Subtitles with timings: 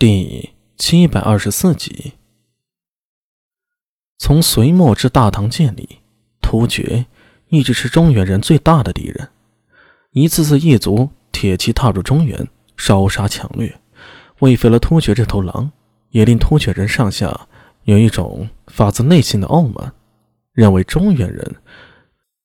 [0.00, 2.12] 第七百二十四集，
[4.16, 5.98] 从隋末至大唐建立，
[6.40, 7.06] 突厥
[7.48, 9.30] 一直是中原人最大的敌人。
[10.12, 13.80] 一次次异族铁骑踏入中原，烧杀抢掠，
[14.38, 15.72] 喂肥了突厥这头狼，
[16.10, 17.48] 也令突厥人上下
[17.82, 19.92] 有一种发自内心的傲慢，
[20.52, 21.56] 认为中原人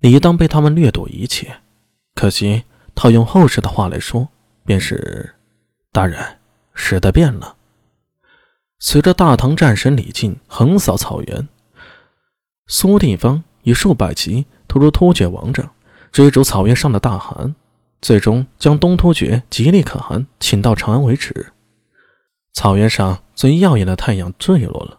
[0.00, 1.60] 理当被他们掠夺一切。
[2.14, 2.62] 可惜，
[2.94, 4.30] 套用后世的话来说，
[4.64, 5.34] 便是
[5.92, 6.38] 大人。
[6.74, 7.56] 时代变了。
[8.78, 11.48] 随着大唐战神李靖横扫草原，
[12.66, 15.72] 苏定方以数百骑突入突厥王帐，
[16.12, 17.54] 追逐草原上的大汗，
[18.02, 21.52] 最终将东突厥吉利可汗请到长安为止。
[22.52, 24.98] 草原上最耀眼的太阳坠落了。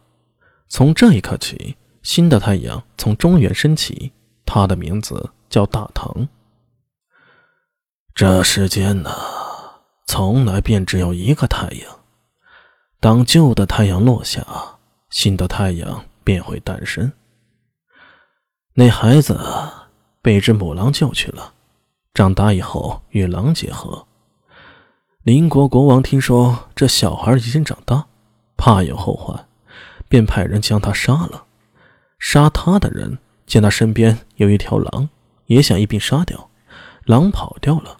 [0.67, 4.12] 从这一刻起，新的太阳从中原升起，
[4.45, 6.28] 它的名字叫大唐。
[8.16, 9.12] 这世间呢？
[10.18, 11.94] 从来便只有一个太阳。
[13.02, 14.48] 当旧的太阳落下，
[15.10, 17.12] 新的太阳便会诞生。
[18.76, 19.38] 那孩子
[20.22, 21.52] 被只母狼救去了，
[22.14, 24.08] 长大以后与狼结合。
[25.23, 28.06] 邻国国王听说这小孩已经长大，
[28.56, 29.45] 怕有后患，
[30.08, 31.44] 便派人将他杀了。
[32.20, 35.09] 杀他的人见他身边有一条狼，
[35.48, 36.50] 也想一并杀掉。
[37.04, 37.98] 狼跑掉了。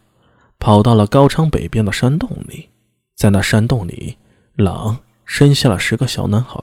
[0.66, 2.68] 跑到了高昌北边的山洞里，
[3.16, 4.18] 在那山洞里，
[4.56, 6.60] 狼生下了十个小男孩，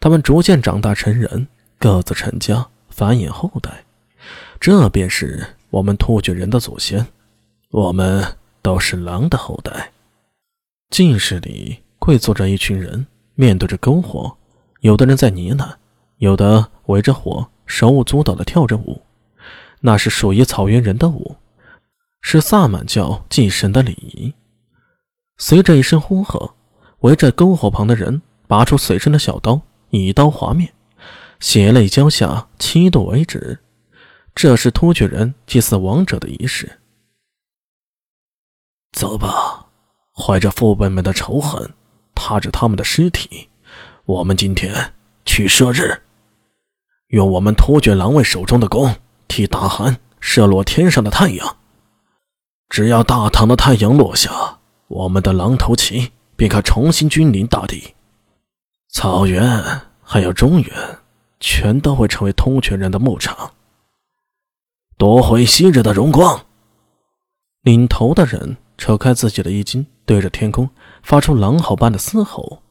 [0.00, 1.46] 他们逐渐长大成人，
[1.78, 3.84] 各自成家，繁衍后代。
[4.58, 7.06] 这便是我们突厥人的祖先，
[7.70, 8.24] 我们
[8.60, 9.92] 都是狼的后代。
[10.90, 14.36] 进室里跪坐着一群人，面对着篝火，
[14.80, 15.74] 有的人在呢喃，
[16.16, 19.00] 有的围着火手舞足蹈地跳着舞，
[19.78, 21.36] 那是属于草原人的舞。
[22.28, 24.34] 是萨满教祭神的礼仪。
[25.38, 26.56] 随着一声呼喝，
[26.98, 29.60] 围着篝火旁的人拔出随身的小刀，
[29.90, 30.72] 以刀划面，
[31.38, 33.60] 血泪交下，七度为止。
[34.34, 36.80] 这是突厥人祭祀亡者的仪式。
[38.90, 39.66] 走吧，
[40.12, 41.72] 怀着父辈们的仇恨，
[42.12, 43.48] 踏着他们的尸体，
[44.04, 46.02] 我们今天去射日，
[47.10, 48.96] 用我们突厥狼卫手中的弓，
[49.28, 51.56] 替大汗射落天上的太阳。
[52.68, 57.94] 只要大唐的太阳落下，我们的狼头旗便可重新君临大地，
[58.88, 59.62] 草原
[60.02, 60.98] 还有中原，
[61.40, 63.52] 全都会成为突厥人的牧场，
[64.98, 66.44] 夺回昔日的荣光。
[67.62, 70.68] 领头的人扯开自己的衣襟，对着天空
[71.02, 72.62] 发出狼嚎般的嘶吼。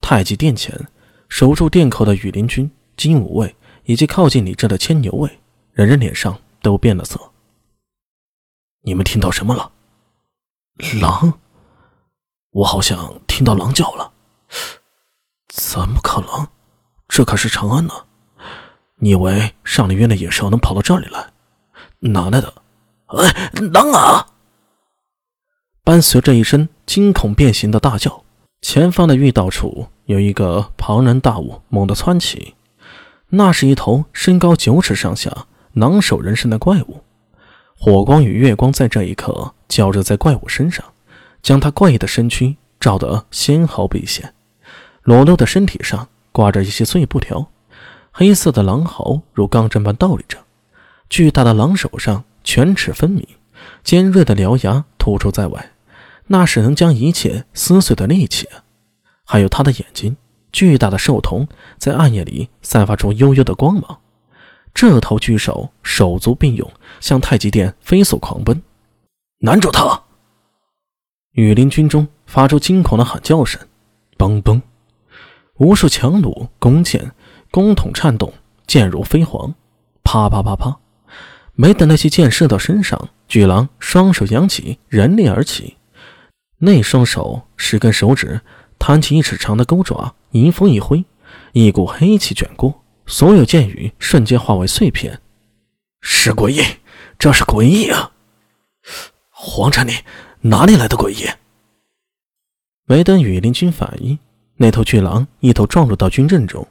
[0.00, 0.88] 太极殿前，
[1.28, 5.40] 守住殿口的羽林军、金吾卫以及靠近李治的牵牛卫，
[5.72, 7.18] 人人脸上都变了色。
[8.86, 9.72] 你们听到什么了？
[11.00, 11.40] 狼！
[12.50, 14.12] 我好像听到狼叫了。
[15.48, 16.46] 怎么可能？
[17.08, 17.94] 这可是长安呢！
[18.96, 21.32] 你以为上林苑的野兽能跑到这里来？
[22.00, 22.52] 哪来的？
[23.06, 24.26] 哎，狼啊！
[25.82, 28.22] 伴随着一声惊恐变形的大叫，
[28.60, 32.54] 前方的御道处有一个庞然大物猛地窜起，
[33.30, 37.02] 那是一头身高九尺上下、囊首人身的怪物。
[37.76, 40.84] 火光与月光在这一刻交织在怪物身上，
[41.42, 44.32] 将他怪异的身躯照得纤毫毕现。
[45.02, 47.48] 裸露的身体上挂着一些碎布条，
[48.10, 50.38] 黑色的狼毫如钢针般倒立着。
[51.10, 53.26] 巨大的狼手上犬齿分明，
[53.82, 55.72] 尖锐的獠牙突出在外，
[56.28, 58.48] 那是能将一切撕碎的利器！
[59.24, 60.16] 还有他的眼睛，
[60.50, 61.46] 巨大的兽瞳
[61.76, 63.98] 在暗夜里散发出幽幽的光芒。
[64.74, 66.68] 这头巨兽手足并用，
[67.00, 68.60] 向太极殿飞速狂奔。
[69.38, 70.02] 难住他！
[71.32, 73.60] 羽林军中发出惊恐的喊叫声，
[74.18, 74.60] 嘣嘣，
[75.58, 77.12] 无数强弩、弓箭、
[77.50, 78.32] 弓筒颤动，
[78.66, 79.54] 箭如飞蝗，
[80.02, 80.80] 啪啪啪啪。
[81.54, 85.76] 没等那些箭射到身上，巨狼双手扬起，人立而起，
[86.58, 88.40] 那双手十根手指
[88.78, 91.04] 弹起一尺长的钩爪，迎风一挥，
[91.52, 92.82] 一股黑气卷过。
[93.06, 95.20] 所有箭雨瞬间化为碎片，
[96.00, 96.62] 是诡异，
[97.18, 98.12] 这是诡异啊！
[99.30, 99.92] 皇城里
[100.40, 101.28] 哪里来的诡异？
[102.86, 104.18] 没等羽林军反应，
[104.56, 106.66] 那头巨狼一头撞入到军阵中，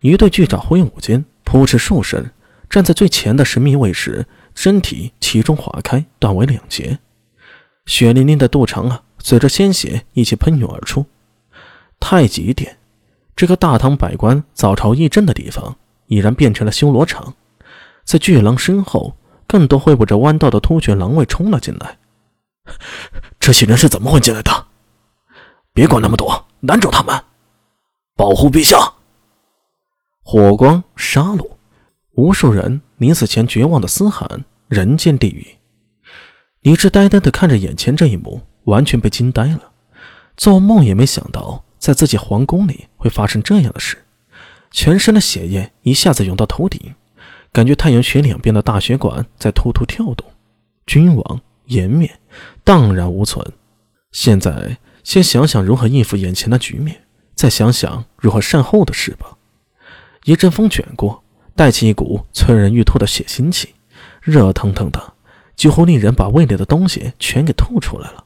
[0.00, 2.30] 一对巨爪挥舞间，扑哧数声，
[2.70, 6.98] 站在最前的神秘卫士身体其中划开，断为两截，
[7.86, 11.04] 血淋淋的肚肠啊，随着鲜血一起喷涌而出。
[11.98, 12.78] 太极殿。
[13.36, 15.76] 这个大唐百官早朝议政的地方，
[16.06, 17.34] 已然变成了修罗场。
[18.04, 19.16] 在巨狼身后，
[19.46, 21.98] 更多挥舞着弯刀的突厥狼卫冲了进来。
[23.40, 24.66] 这些人是怎么混进来的？
[25.72, 27.24] 别管那么多，拦住他们，
[28.14, 28.94] 保护陛下！
[30.22, 31.50] 火光杀戮，
[32.12, 35.56] 无数人临死前绝望的嘶喊：“人间地狱！”
[36.62, 39.72] 李治呆呆的看着眼前这一幕，完全被惊呆了。
[40.36, 44.06] 做梦也没想到，在自己皇宫里会发生这样的事。
[44.70, 46.94] 全身的血液一下子涌到头顶，
[47.52, 50.26] 感觉太阳穴两边的大血管在突突跳动。
[50.86, 52.18] 君王颜面
[52.64, 53.46] 荡然无存。
[54.12, 57.02] 现在先想想如何应付眼前的局面，
[57.34, 59.36] 再想想如何善后的事吧。
[60.24, 61.22] 一阵风卷过，
[61.54, 63.74] 带起一股催人欲吐的血腥气，
[64.22, 65.12] 热腾腾的，
[65.54, 68.24] 几乎令人把胃里的东西全给吐出来了。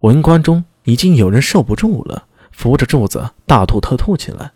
[0.00, 4.52] 文官中已经有人受不住了，扶着柱子大吐特吐起来。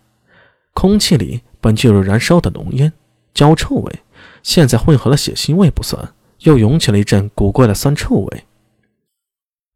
[0.72, 2.92] 空气里本就有燃烧的浓烟、
[3.34, 4.00] 焦臭味，
[4.42, 8.44] 现在混合了血腥味不算，又涌起了一阵古怪的酸臭味。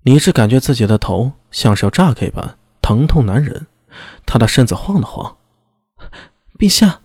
[0.04, 3.66] 李治感觉自己的头像是要炸开一般疼痛难忍，
[4.24, 5.36] 他的身子晃了晃。
[6.58, 7.00] 陛下，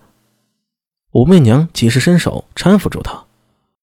[1.12, 3.24] 武媚娘及时伸手搀扶住他。